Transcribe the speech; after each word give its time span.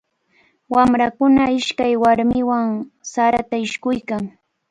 Wamrakuna 0.73 1.43
ishkay 1.59 1.93
warmiwan 2.03 2.69
sarata 3.11 3.55
ishkuykan. 3.65 4.23